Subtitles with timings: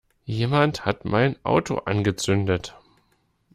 [0.25, 2.73] Jemand hat mein Auto angezündet!